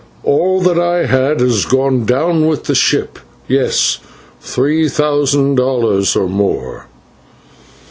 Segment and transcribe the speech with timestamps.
[0.23, 3.99] "All that I had has gone down with the ship, yes,
[4.41, 6.87] three thousand dollars or more."